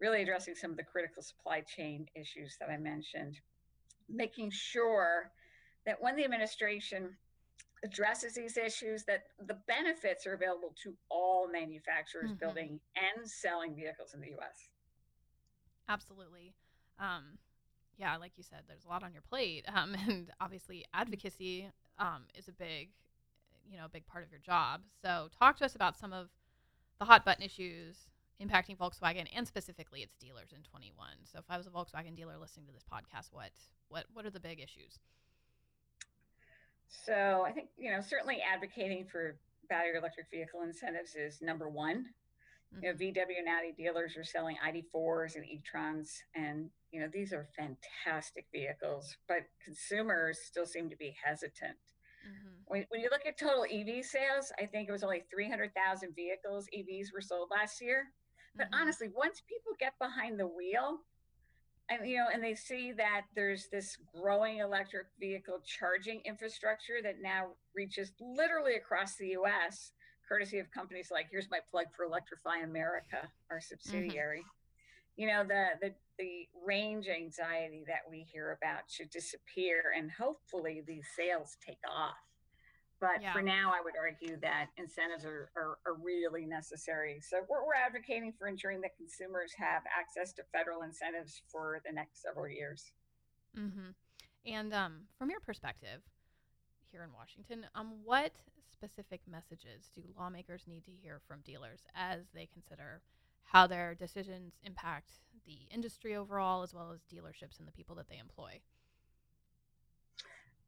really 0.00 0.22
addressing 0.22 0.54
some 0.54 0.70
of 0.70 0.76
the 0.76 0.82
critical 0.82 1.22
supply 1.22 1.60
chain 1.60 2.06
issues 2.14 2.56
that 2.60 2.70
I 2.70 2.76
mentioned, 2.76 3.38
making 4.08 4.50
sure 4.50 5.30
that 5.86 6.00
when 6.00 6.16
the 6.16 6.24
administration 6.24 7.16
addresses 7.84 8.34
these 8.34 8.56
issues 8.56 9.04
that 9.04 9.24
the 9.46 9.56
benefits 9.66 10.26
are 10.26 10.34
available 10.34 10.74
to 10.82 10.94
all 11.08 11.48
manufacturers 11.50 12.30
mm-hmm. 12.30 12.38
building 12.38 12.80
and 12.96 13.28
selling 13.28 13.74
vehicles 13.74 14.12
in 14.14 14.20
the 14.20 14.28
US. 14.38 14.68
Absolutely. 15.88 16.54
Um, 16.98 17.38
yeah, 17.98 18.16
like 18.16 18.32
you 18.36 18.44
said, 18.44 18.60
there's 18.66 18.84
a 18.84 18.88
lot 18.88 19.02
on 19.02 19.12
your 19.12 19.22
plate. 19.22 19.64
Um, 19.72 19.94
and 20.08 20.30
obviously 20.40 20.84
advocacy 20.94 21.68
um, 21.98 22.24
is 22.36 22.48
a 22.48 22.52
big, 22.52 22.90
you 23.70 23.78
know, 23.78 23.84
a 23.84 23.88
big 23.88 24.06
part 24.06 24.24
of 24.24 24.30
your 24.30 24.40
job. 24.40 24.82
So 25.02 25.28
talk 25.38 25.56
to 25.58 25.64
us 25.64 25.74
about 25.74 25.98
some 25.98 26.12
of 26.12 26.28
the 26.98 27.04
hot 27.04 27.24
button 27.24 27.44
issues 27.44 27.96
impacting 28.40 28.76
Volkswagen 28.76 29.26
and 29.34 29.46
specifically 29.46 30.00
its 30.00 30.16
dealers 30.16 30.52
in 30.54 30.62
21. 30.62 31.08
So 31.24 31.38
if 31.38 31.44
I 31.48 31.56
was 31.56 31.66
a 31.66 31.70
Volkswagen 31.70 32.16
dealer 32.16 32.38
listening 32.38 32.66
to 32.66 32.72
this 32.72 32.84
podcast, 32.90 33.28
what 33.32 33.50
what 33.88 34.04
what 34.12 34.24
are 34.24 34.30
the 34.30 34.40
big 34.40 34.60
issues? 34.60 34.98
So 36.88 37.44
I 37.46 37.52
think, 37.52 37.68
you 37.78 37.90
know, 37.90 38.00
certainly 38.00 38.38
advocating 38.42 39.06
for 39.10 39.36
battery 39.68 39.96
electric 39.96 40.30
vehicle 40.30 40.62
incentives 40.62 41.14
is 41.14 41.40
number 41.40 41.68
one. 41.68 42.06
Mm-hmm. 42.74 42.84
You 42.84 43.14
know. 43.14 43.22
VW 43.22 43.38
and 43.38 43.48
Audi 43.48 43.72
dealers 43.76 44.16
are 44.16 44.24
selling 44.24 44.56
ID4s 44.66 45.36
and 45.36 45.44
e-trons, 45.44 46.10
and 46.34 46.70
you 46.92 47.00
know 47.00 47.08
these 47.12 47.32
are 47.32 47.48
fantastic 47.56 48.46
vehicles, 48.52 49.16
but 49.28 49.42
consumers 49.64 50.38
still 50.44 50.66
seem 50.66 50.88
to 50.90 50.96
be 50.96 51.16
hesitant. 51.22 51.76
Mm-hmm. 52.26 52.48
When, 52.66 52.86
when 52.90 53.00
you 53.00 53.08
look 53.10 53.26
at 53.26 53.38
total 53.38 53.64
EV 53.64 54.04
sales, 54.04 54.52
I 54.60 54.66
think 54.66 54.88
it 54.88 54.92
was 54.92 55.02
only 55.02 55.24
300,000 55.30 56.14
vehicles 56.14 56.66
EVs 56.76 57.12
were 57.14 57.22
sold 57.22 57.48
last 57.50 57.80
year. 57.80 58.08
But 58.56 58.66
mm-hmm. 58.66 58.82
honestly, 58.82 59.08
once 59.14 59.40
people 59.40 59.72
get 59.78 59.98
behind 59.98 60.38
the 60.38 60.46
wheel, 60.46 61.00
and 61.90 62.08
you 62.08 62.18
know 62.18 62.26
and 62.32 62.42
they 62.42 62.54
see 62.54 62.92
that 62.92 63.22
there's 63.34 63.68
this 63.68 63.98
growing 64.14 64.58
electric 64.58 65.06
vehicle 65.18 65.58
charging 65.64 66.20
infrastructure 66.24 67.02
that 67.02 67.16
now 67.20 67.48
reaches 67.74 68.12
literally 68.20 68.76
across 68.76 69.16
the 69.16 69.36
US 69.40 69.92
courtesy 70.30 70.58
of 70.58 70.70
companies 70.70 71.08
like 71.10 71.26
here's 71.30 71.50
my 71.50 71.58
plug 71.70 71.86
for 71.96 72.04
Electrify 72.04 72.58
America 72.58 73.28
our 73.50 73.58
mm-hmm. 73.58 73.62
subsidiary 73.68 74.40
mm-hmm. 74.40 75.22
you 75.22 75.26
know 75.26 75.42
the 75.44 75.64
the 75.80 75.92
the 76.18 76.46
range 76.66 77.08
anxiety 77.08 77.82
that 77.86 78.00
we 78.08 78.26
hear 78.32 78.56
about 78.62 78.82
should 78.88 79.10
disappear 79.10 79.92
and 79.96 80.10
hopefully 80.10 80.82
these 80.86 81.06
sales 81.16 81.56
take 81.66 81.80
off 81.90 82.16
but 83.00 83.22
yeah. 83.22 83.32
for 83.32 83.40
now, 83.40 83.72
I 83.74 83.80
would 83.82 83.94
argue 83.98 84.38
that 84.42 84.66
incentives 84.76 85.24
are, 85.24 85.48
are, 85.56 85.78
are 85.86 85.94
really 86.04 86.44
necessary. 86.44 87.18
So 87.22 87.38
we're, 87.48 87.64
we're 87.64 87.72
advocating 87.74 88.34
for 88.38 88.46
ensuring 88.46 88.82
that 88.82 88.94
consumers 88.94 89.52
have 89.56 89.84
access 89.98 90.34
to 90.34 90.42
federal 90.52 90.82
incentives 90.82 91.40
for 91.50 91.80
the 91.86 91.94
next 91.94 92.20
several 92.22 92.46
years. 92.46 92.92
Mm-hmm. 93.58 94.52
And 94.52 94.74
um, 94.74 94.96
from 95.18 95.30
your 95.30 95.40
perspective, 95.40 96.02
here 96.90 97.02
in 97.02 97.10
Washington. 97.12 97.66
Um, 97.74 97.92
what 98.04 98.32
specific 98.80 99.20
messages 99.30 99.90
do 99.94 100.00
lawmakers 100.18 100.62
need 100.66 100.84
to 100.86 100.90
hear 100.90 101.20
from 101.28 101.40
dealers 101.44 101.80
as 101.94 102.20
they 102.34 102.48
consider 102.50 103.02
how 103.44 103.66
their 103.66 103.94
decisions 103.94 104.54
impact 104.64 105.10
the 105.44 105.58
industry 105.70 106.16
overall, 106.16 106.62
as 106.62 106.72
well 106.72 106.90
as 106.92 107.00
dealerships 107.12 107.58
and 107.58 107.68
the 107.68 107.72
people 107.72 107.94
that 107.94 108.08
they 108.08 108.18
employ? 108.18 108.60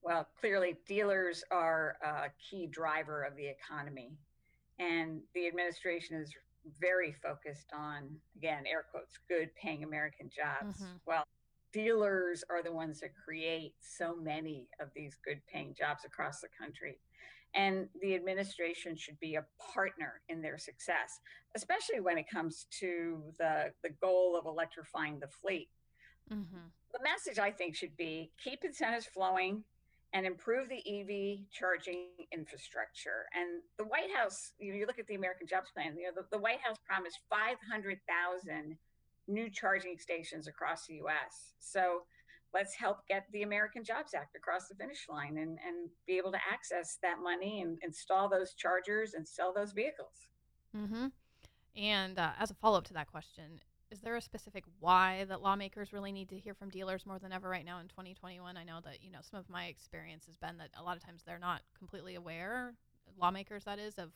Well, 0.03 0.27
clearly, 0.41 0.77
dealers 0.87 1.45
are 1.51 1.97
a 2.05 2.29
key 2.51 2.67
driver 2.67 3.23
of 3.23 3.37
the 3.37 3.47
economy, 3.47 4.11
and 4.79 5.21
the 5.35 5.47
administration 5.47 6.17
is 6.17 6.35
very 6.81 7.15
focused 7.23 7.69
on, 7.75 8.11
again, 8.37 8.65
air 8.67 8.85
quotes, 8.91 9.19
good 9.29 9.49
paying 9.55 9.85
American 9.85 10.29
jobs. 10.29 10.83
Mm-hmm. 10.83 10.93
Well, 11.07 11.25
dealers 11.73 12.45
are 12.51 12.63
the 12.63 12.73
ones 12.73 13.01
that 13.01 13.11
create 13.15 13.75
so 13.81 14.15
many 14.15 14.69
of 14.81 14.89
these 14.95 15.17
good 15.25 15.41
paying 15.53 15.75
jobs 15.75 16.05
across 16.05 16.41
the 16.41 16.49
country. 16.59 16.99
And 17.55 17.89
the 18.01 18.15
administration 18.15 18.97
should 18.97 19.21
be 19.21 19.35
a 19.35 19.45
partner 19.75 20.23
in 20.29 20.41
their 20.41 20.57
success, 20.57 21.21
especially 21.55 22.01
when 22.01 22.17
it 22.17 22.31
comes 22.31 22.67
to 22.81 23.23
the, 23.39 23.73
the 23.83 23.91
goal 24.01 24.39
of 24.39 24.47
electrifying 24.47 25.21
the 25.21 25.29
fleet. 25.29 25.69
Mm-hmm. 26.33 26.69
The 26.93 27.03
message, 27.03 27.39
I 27.39 27.51
think, 27.51 27.75
should 27.75 27.97
be 27.97 28.31
keep 28.43 28.65
incentives 28.65 29.07
flowing 29.07 29.65
and 30.15 30.27
improve 30.27 30.69
the 30.69 30.77
EV 30.77 31.47
charging 31.51 32.09
infrastructure. 32.33 33.27
And 33.35 33.63
the 33.79 33.85
White 33.85 34.15
House, 34.15 34.53
you, 34.59 34.73
know, 34.73 34.79
you 34.79 34.87
look 34.87 34.99
at 34.99 35.07
the 35.07 35.15
American 35.15 35.47
Jobs 35.47 35.71
Plan, 35.75 35.97
you 35.97 36.05
know, 36.05 36.13
the, 36.15 36.37
the 36.37 36.43
White 36.43 36.61
House 36.61 36.77
promised 36.87 37.19
500,000 37.31 38.77
new 39.29 39.51
charging 39.51 39.99
stations 39.99 40.49
across 40.49 40.87
the 40.87 40.95
US. 40.95 41.55
So 41.59 42.03
let's 42.55 42.75
help 42.75 43.07
get 43.09 43.27
the 43.33 43.43
American 43.43 43.85
Jobs 43.85 44.15
Act 44.15 44.37
across 44.37 44.69
the 44.69 44.75
finish 44.75 45.07
line 45.09 45.39
and, 45.39 45.59
and 45.67 45.89
be 46.07 46.19
able 46.19 46.33
to 46.33 46.39
access 46.51 46.99
that 47.03 47.17
money 47.23 47.63
and 47.63 47.79
install 47.83 48.29
those 48.29 48.55
chargers 48.55 49.15
and 49.15 49.27
sell 49.27 49.53
those 49.53 49.73
vehicles. 49.73 50.29
Mm-hmm. 50.77 51.07
And 51.77 52.19
uh, 52.19 52.33
as 52.39 52.51
a 52.51 52.55
follow 52.55 52.79
up 52.79 52.85
to 52.85 52.95
that 52.95 53.11
question, 53.11 53.61
is 53.91 54.01
there 54.01 54.17
a 54.17 54.23
specific 54.23 54.65
why 54.81 55.27
that 55.29 55.43
lawmakers 55.43 55.93
really 55.93 56.13
need 56.13 56.29
to 56.31 56.39
hear 56.39 56.55
from 56.55 56.71
dealers 56.71 57.05
more 57.07 57.19
than 57.19 57.33
ever 57.33 57.49
right 57.49 57.65
now 57.65 57.79
in 57.79 57.89
2021? 57.89 58.57
I 58.57 58.65
know 58.65 58.81
that, 58.85 59.03
you 59.03 59.11
know, 59.11 59.19
some 59.23 59.39
of 59.39 59.49
my 59.49 59.67
experience 59.67 60.27
has 60.27 60.37
been 60.37 60.59
that 60.59 60.71
a 60.79 60.83
lot 60.83 60.97
of 60.97 61.05
times 61.05 61.23
they're 61.27 61.39
not 61.39 61.61
completely 61.79 62.15
aware, 62.15 62.75
lawmakers 63.19 63.65
that 63.65 63.79
is, 63.79 63.95
of, 63.99 64.11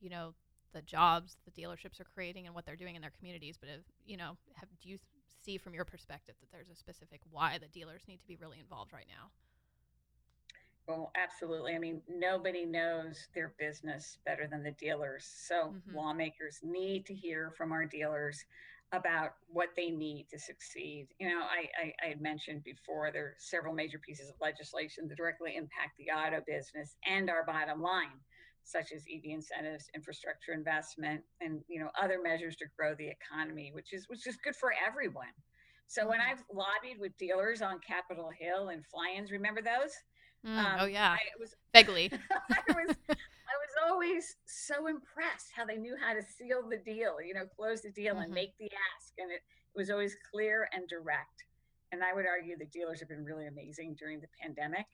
you 0.00 0.10
know, 0.10 0.34
the 0.72 0.82
jobs 0.82 1.36
the 1.44 1.62
dealerships 1.62 2.00
are 2.00 2.06
creating 2.14 2.46
and 2.46 2.54
what 2.54 2.66
they're 2.66 2.76
doing 2.76 2.96
in 2.96 3.02
their 3.02 3.12
communities. 3.18 3.56
But 3.58 3.68
if, 3.70 3.80
you 4.04 4.16
know, 4.16 4.36
have, 4.54 4.68
do 4.82 4.88
you 4.88 4.98
see 5.44 5.58
from 5.58 5.74
your 5.74 5.84
perspective 5.84 6.34
that 6.40 6.50
there's 6.50 6.68
a 6.68 6.74
specific 6.74 7.20
why 7.30 7.58
the 7.58 7.68
dealers 7.68 8.02
need 8.08 8.20
to 8.20 8.26
be 8.26 8.36
really 8.36 8.58
involved 8.60 8.92
right 8.92 9.06
now? 9.08 9.30
Well, 10.88 11.10
absolutely. 11.16 11.74
I 11.74 11.78
mean, 11.78 12.00
nobody 12.08 12.64
knows 12.64 13.26
their 13.34 13.54
business 13.58 14.18
better 14.24 14.46
than 14.46 14.62
the 14.62 14.70
dealers. 14.72 15.28
So 15.48 15.74
mm-hmm. 15.74 15.96
lawmakers 15.96 16.60
need 16.62 17.06
to 17.06 17.14
hear 17.14 17.52
from 17.56 17.72
our 17.72 17.84
dealers 17.84 18.44
about 18.92 19.34
what 19.48 19.70
they 19.76 19.90
need 19.90 20.28
to 20.30 20.38
succeed. 20.38 21.08
You 21.18 21.28
know, 21.28 21.40
I, 21.40 21.66
I, 21.82 21.92
I, 22.04 22.08
had 22.10 22.20
mentioned 22.20 22.62
before 22.62 23.10
there 23.12 23.24
are 23.24 23.34
several 23.38 23.74
major 23.74 23.98
pieces 23.98 24.28
of 24.28 24.36
legislation 24.40 25.08
that 25.08 25.16
directly 25.16 25.56
impact 25.56 25.98
the 25.98 26.12
auto 26.12 26.40
business 26.46 26.94
and 27.04 27.28
our 27.28 27.44
bottom 27.44 27.82
line 27.82 28.20
such 28.66 28.90
as 28.92 29.02
EV 29.02 29.22
incentives, 29.30 29.88
infrastructure 29.94 30.52
investment, 30.52 31.22
and 31.40 31.62
you 31.68 31.80
know 31.80 31.88
other 32.00 32.18
measures 32.22 32.56
to 32.56 32.66
grow 32.76 32.94
the 32.96 33.08
economy, 33.08 33.70
which 33.72 33.92
is 33.92 34.06
which 34.08 34.26
is 34.26 34.36
good 34.42 34.56
for 34.56 34.72
everyone. 34.86 35.32
So 35.86 36.08
when 36.08 36.18
mm-hmm. 36.18 36.32
I've 36.32 36.44
lobbied 36.52 37.00
with 37.00 37.16
dealers 37.16 37.62
on 37.62 37.78
Capitol 37.78 38.30
Hill 38.36 38.70
and 38.70 38.84
fly-ins, 38.84 39.30
remember 39.30 39.62
those? 39.62 39.94
Mm, 40.44 40.58
um, 40.58 40.76
oh 40.80 40.86
yeah, 40.86 41.12
I 41.12 41.18
was 41.38 41.54
vaguely. 41.74 42.10
I 42.12 42.74
was 42.74 42.96
I 43.08 43.56
was 43.62 43.74
always 43.88 44.36
so 44.46 44.88
impressed 44.88 45.54
how 45.54 45.64
they 45.64 45.76
knew 45.76 45.96
how 46.00 46.12
to 46.12 46.22
seal 46.22 46.68
the 46.68 46.78
deal, 46.78 47.22
you 47.24 47.34
know, 47.34 47.46
close 47.56 47.82
the 47.82 47.92
deal 47.92 48.14
mm-hmm. 48.14 48.24
and 48.24 48.34
make 48.34 48.58
the 48.58 48.66
ask, 48.66 49.14
and 49.18 49.30
it, 49.30 49.42
it 49.74 49.78
was 49.78 49.90
always 49.90 50.16
clear 50.32 50.68
and 50.72 50.88
direct. 50.88 51.44
And 51.92 52.02
I 52.02 52.12
would 52.12 52.26
argue 52.26 52.58
the 52.58 52.66
dealers 52.66 52.98
have 52.98 53.08
been 53.08 53.24
really 53.24 53.46
amazing 53.46 53.94
during 53.96 54.20
the 54.20 54.26
pandemic 54.42 54.86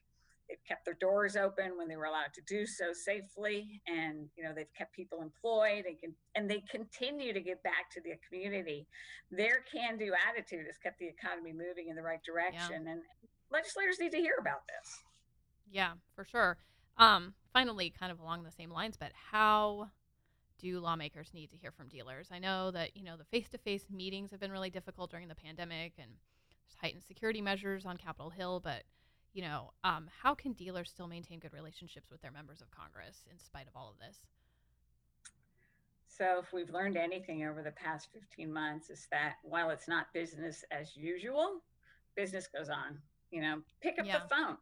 they've 0.52 0.68
kept 0.68 0.84
their 0.84 0.94
doors 0.94 1.34
open 1.34 1.78
when 1.78 1.88
they 1.88 1.96
were 1.96 2.04
allowed 2.04 2.32
to 2.34 2.42
do 2.46 2.66
so 2.66 2.92
safely 2.92 3.80
and 3.86 4.28
you 4.36 4.44
know 4.44 4.52
they've 4.54 4.72
kept 4.76 4.94
people 4.94 5.22
employed 5.22 5.84
and 5.86 5.98
can, 5.98 6.14
and 6.34 6.50
they 6.50 6.62
continue 6.70 7.32
to 7.32 7.40
give 7.40 7.62
back 7.62 7.90
to 7.90 8.00
the 8.02 8.12
community. 8.28 8.86
Their 9.30 9.64
can 9.72 9.96
do 9.96 10.12
attitude 10.28 10.66
has 10.66 10.76
kept 10.76 10.98
the 10.98 11.06
economy 11.06 11.52
moving 11.52 11.88
in 11.88 11.96
the 11.96 12.02
right 12.02 12.22
direction 12.22 12.82
yeah. 12.84 12.92
and 12.92 13.00
legislators 13.50 13.98
need 13.98 14.12
to 14.12 14.18
hear 14.18 14.34
about 14.38 14.62
this. 14.68 15.00
Yeah 15.70 15.92
for 16.14 16.24
sure. 16.24 16.58
Um 16.98 17.32
finally 17.52 17.92
kind 17.98 18.12
of 18.12 18.20
along 18.20 18.42
the 18.42 18.52
same 18.52 18.70
lines 18.70 18.96
but 18.98 19.12
how 19.30 19.88
do 20.58 20.80
lawmakers 20.80 21.30
need 21.32 21.50
to 21.50 21.56
hear 21.56 21.72
from 21.72 21.88
dealers? 21.88 22.28
I 22.30 22.38
know 22.38 22.70
that 22.72 22.94
you 22.94 23.04
know 23.04 23.16
the 23.16 23.24
face-to-face 23.24 23.86
meetings 23.90 24.30
have 24.32 24.40
been 24.40 24.52
really 24.52 24.70
difficult 24.70 25.10
during 25.10 25.28
the 25.28 25.34
pandemic 25.34 25.94
and 25.98 26.10
heightened 26.76 27.04
security 27.04 27.40
measures 27.40 27.86
on 27.86 27.96
capitol 27.96 28.30
hill 28.30 28.60
but 28.62 28.82
you 29.32 29.42
know, 29.42 29.72
um, 29.84 30.08
how 30.22 30.34
can 30.34 30.52
dealers 30.52 30.90
still 30.90 31.08
maintain 31.08 31.38
good 31.38 31.52
relationships 31.52 32.10
with 32.10 32.20
their 32.20 32.30
members 32.30 32.60
of 32.60 32.70
Congress 32.70 33.24
in 33.30 33.38
spite 33.38 33.66
of 33.66 33.74
all 33.74 33.90
of 33.90 33.98
this? 33.98 34.18
So, 36.06 36.40
if 36.42 36.52
we've 36.52 36.70
learned 36.70 36.98
anything 36.98 37.44
over 37.44 37.62
the 37.62 37.70
past 37.70 38.08
15 38.12 38.52
months, 38.52 38.90
is 38.90 39.08
that 39.10 39.36
while 39.42 39.70
it's 39.70 39.88
not 39.88 40.12
business 40.12 40.64
as 40.70 40.94
usual, 40.94 41.62
business 42.14 42.46
goes 42.46 42.68
on. 42.68 42.98
You 43.30 43.40
know, 43.40 43.62
pick 43.80 43.98
up 43.98 44.06
yeah. 44.06 44.18
the 44.18 44.28
phone, 44.28 44.58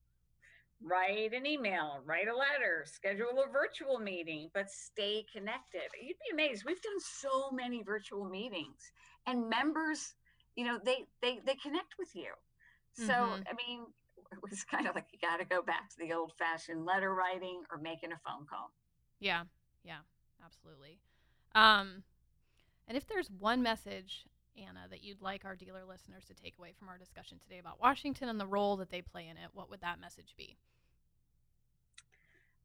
write 0.81 1.33
an 1.33 1.45
email, 1.45 2.03
write 2.05 2.29
a 2.29 2.37
letter, 2.37 2.85
schedule 2.87 3.43
a 3.45 3.51
virtual 3.51 3.99
meeting, 3.99 4.49
but 4.55 4.71
stay 4.71 5.27
connected. 5.33 5.91
You'd 6.01 6.17
be 6.25 6.33
amazed. 6.33 6.63
We've 6.65 6.81
done 6.81 7.01
so 7.01 7.51
many 7.51 7.83
virtual 7.83 8.25
meetings, 8.27 8.93
and 9.27 9.51
members, 9.51 10.15
you 10.55 10.65
know, 10.65 10.79
they 10.85 11.07
they 11.21 11.41
they 11.45 11.57
connect 11.57 11.99
with 11.99 12.15
you. 12.15 12.31
So, 12.93 13.13
mm-hmm. 13.13 13.43
I 13.49 13.69
mean, 13.69 13.87
it 14.33 14.39
was 14.49 14.65
kind 14.65 14.87
of 14.87 14.95
like 14.95 15.07
you 15.13 15.19
got 15.21 15.39
to 15.39 15.45
go 15.45 15.63
back 15.63 15.91
to 15.91 15.97
the 15.99 16.13
old 16.13 16.33
fashioned 16.39 16.85
letter 16.85 17.15
writing 17.15 17.63
or 17.71 17.79
making 17.79 18.13
a 18.13 18.21
phone 18.25 18.47
call. 18.49 18.71
Yeah, 19.19 19.45
yeah, 19.85 19.99
absolutely. 20.45 20.99
Um, 21.55 22.05
and 22.87 22.97
if 22.97 23.07
there's 23.07 23.31
one 23.31 23.63
message, 23.63 24.25
Anna, 24.57 24.87
that 24.91 25.03
you'd 25.03 25.21
like 25.21 25.45
our 25.45 25.57
dealer 25.57 25.85
listeners 25.87 26.25
to 26.27 26.35
take 26.35 26.55
away 26.59 26.73
from 26.79 26.89
our 26.89 26.99
discussion 26.99 27.39
today 27.39 27.59
about 27.59 27.81
Washington 27.81 28.29
and 28.29 28.41
the 28.41 28.47
role 28.47 28.77
that 28.77 28.91
they 28.91 29.03
play 29.03 29.29
in 29.29 29.37
it, 29.37 29.51
what 29.53 29.71
would 29.71 29.81
that 29.81 30.01
message 30.01 30.35
be? 30.37 30.57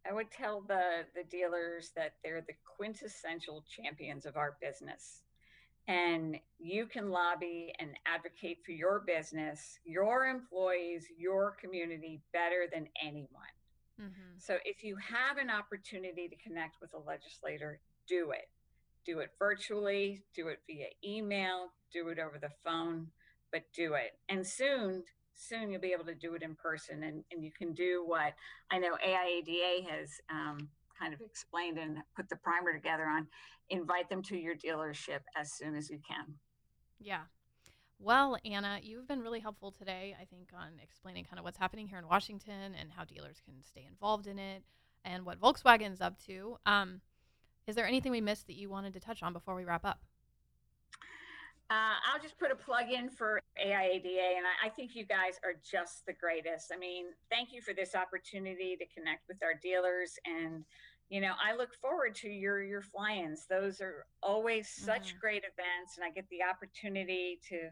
I 0.07 0.13
would 0.13 0.29
tell 0.29 0.61
the 0.61 1.05
the 1.15 1.23
dealers 1.23 1.91
that 1.95 2.13
they're 2.23 2.41
the 2.41 2.53
quintessential 2.77 3.65
champions 3.67 4.27
of 4.27 4.37
our 4.37 4.55
business 4.61 5.23
and 5.87 6.39
you 6.59 6.87
can 6.87 7.11
lobby 7.11 7.73
and 7.79 7.91
advocate 8.05 8.59
for 8.65 8.71
your 8.71 9.03
business, 9.05 9.79
your 9.85 10.25
employees, 10.25 11.05
your 11.17 11.51
community 11.61 12.21
better 12.33 12.65
than 12.73 12.87
anyone. 13.03 13.43
Mm-hmm. 14.01 14.37
So 14.37 14.57
if 14.65 14.83
you 14.83 14.97
have 14.97 15.37
an 15.37 15.49
opportunity 15.49 16.27
to 16.27 16.35
connect 16.37 16.81
with 16.81 16.93
a 16.93 16.99
legislator, 16.99 17.79
do 18.07 18.31
it. 18.31 18.49
Do 19.05 19.19
it 19.19 19.31
virtually, 19.37 20.23
do 20.35 20.47
it 20.47 20.59
via 20.67 20.87
email, 21.03 21.69
do 21.93 22.07
it 22.09 22.17
over 22.17 22.39
the 22.39 22.49
phone, 22.63 23.07
but 23.51 23.61
do 23.73 23.93
it. 23.93 24.17
And 24.27 24.45
soon, 24.45 25.03
soon 25.35 25.69
you'll 25.69 25.81
be 25.81 25.93
able 25.93 26.05
to 26.05 26.15
do 26.15 26.33
it 26.33 26.41
in 26.41 26.55
person 26.55 27.03
and, 27.03 27.23
and 27.31 27.43
you 27.43 27.51
can 27.51 27.73
do 27.73 28.03
what 28.05 28.33
I 28.71 28.79
know 28.79 28.97
AIADA 29.05 29.87
has 29.87 30.19
um, 30.31 30.67
kind 30.99 31.13
of 31.13 31.21
explained 31.21 31.77
and 31.77 31.97
put 32.15 32.29
the 32.29 32.35
primer 32.37 32.73
together 32.73 33.05
on 33.05 33.27
invite 33.69 34.09
them 34.09 34.21
to 34.21 34.37
your 34.37 34.55
dealership 34.55 35.21
as 35.35 35.53
soon 35.53 35.75
as 35.75 35.89
you 35.89 35.99
can. 36.07 36.35
Yeah. 36.99 37.21
Well, 37.99 38.37
Anna, 38.43 38.79
you've 38.81 39.07
been 39.07 39.21
really 39.21 39.39
helpful 39.39 39.71
today, 39.71 40.15
I 40.19 40.25
think, 40.25 40.49
on 40.53 40.73
explaining 40.83 41.25
kind 41.25 41.39
of 41.39 41.45
what's 41.45 41.57
happening 41.57 41.87
here 41.87 41.97
in 41.97 42.07
Washington 42.07 42.75
and 42.79 42.91
how 42.91 43.05
dealers 43.05 43.41
can 43.43 43.63
stay 43.63 43.85
involved 43.89 44.27
in 44.27 44.37
it 44.37 44.63
and 45.05 45.25
what 45.25 45.39
Volkswagen's 45.39 46.01
up 46.01 46.19
to. 46.25 46.57
Um, 46.65 47.01
is 47.67 47.75
there 47.75 47.87
anything 47.87 48.11
we 48.11 48.21
missed 48.21 48.47
that 48.47 48.55
you 48.55 48.69
wanted 48.69 48.93
to 48.93 48.99
touch 48.99 49.23
on 49.23 49.33
before 49.33 49.55
we 49.55 49.63
wrap 49.63 49.85
up? 49.85 50.01
Uh, 51.71 51.97
I'll 52.05 52.21
just 52.21 52.37
put 52.37 52.51
a 52.51 52.55
plug 52.55 52.91
in 52.91 53.09
for 53.09 53.41
AIADA, 53.59 54.37
and 54.37 54.45
I, 54.45 54.67
I, 54.67 54.69
think 54.69 54.95
you 54.95 55.03
guys 55.03 55.39
are 55.43 55.53
just 55.67 56.05
the 56.05 56.13
greatest. 56.13 56.71
I 56.71 56.77
mean, 56.77 57.05
thank 57.31 57.51
you 57.51 57.59
for 57.59 57.73
this 57.73 57.95
opportunity 57.95 58.77
to 58.77 58.85
connect 58.93 59.27
with 59.27 59.41
our 59.41 59.55
dealers 59.63 60.19
and 60.25 60.63
you 61.09 61.21
know 61.21 61.33
i 61.43 61.55
look 61.55 61.73
forward 61.75 62.15
to 62.15 62.29
your 62.29 62.63
your 62.63 62.81
fly-ins. 62.81 63.45
Those 63.49 63.81
are 63.81 64.05
always 64.23 64.69
such 64.69 65.09
mm-hmm. 65.09 65.19
great 65.19 65.43
events 65.43 65.97
and 65.97 66.05
i 66.05 66.09
get 66.09 66.25
the 66.29 66.39
opportunity 66.43 67.39
to 67.49 67.69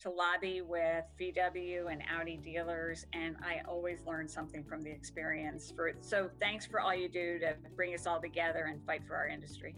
to 0.00 0.10
lobby 0.10 0.60
with 0.60 1.04
vw 1.20 1.90
and 1.90 2.02
audi 2.14 2.36
dealers 2.36 3.06
and 3.12 3.36
i 3.42 3.60
always 3.66 4.00
learn 4.06 4.28
something 4.28 4.64
from 4.64 4.82
the 4.82 4.90
experience. 4.90 5.72
For 5.74 5.92
so 6.00 6.30
thanks 6.40 6.66
for 6.66 6.80
all 6.80 6.94
you 6.94 7.08
do 7.08 7.38
to 7.38 7.54
bring 7.74 7.94
us 7.94 8.06
all 8.06 8.20
together 8.20 8.64
and 8.70 8.84
fight 8.84 9.02
for 9.06 9.16
our 9.16 9.28
industry. 9.28 9.74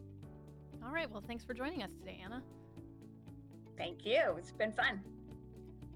All 0.84 0.92
right. 0.92 1.10
Well 1.10 1.22
thanks 1.26 1.44
for 1.44 1.54
joining 1.54 1.82
us 1.82 1.90
today 2.00 2.20
anna 2.24 2.42
thank 3.76 4.04
you 4.04 4.34
it's 4.38 4.52
been 4.52 4.72
fun 4.72 5.00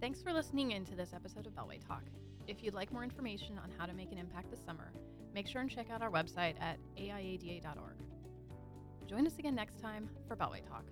thanks 0.00 0.22
for 0.22 0.32
listening 0.32 0.72
in 0.72 0.84
to 0.84 0.94
this 0.94 1.12
episode 1.14 1.46
of 1.46 1.54
beltway 1.54 1.78
talk 1.86 2.02
If 2.50 2.64
you'd 2.64 2.74
like 2.74 2.92
more 2.92 3.04
information 3.04 3.58
on 3.62 3.70
how 3.78 3.86
to 3.86 3.92
make 3.92 4.10
an 4.10 4.18
impact 4.18 4.50
this 4.50 4.60
summer, 4.64 4.90
make 5.32 5.46
sure 5.46 5.60
and 5.60 5.70
check 5.70 5.88
out 5.88 6.02
our 6.02 6.10
website 6.10 6.54
at 6.60 6.78
aiada.org. 6.98 7.94
Join 9.06 9.24
us 9.26 9.38
again 9.38 9.54
next 9.54 9.80
time 9.80 10.08
for 10.26 10.34
Beltway 10.34 10.66
Talk. 10.68 10.84